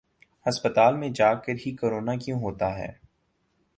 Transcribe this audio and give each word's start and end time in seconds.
ہسپتال 0.45 0.97
میں 0.97 1.09
جاکر 1.09 1.53
ہی 1.65 1.75
کرونا 1.75 2.15
کیوں 2.15 2.39
ہوتا 2.39 2.77
ہے۔ 2.77 2.91